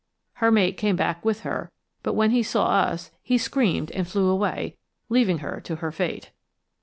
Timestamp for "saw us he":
2.41-3.37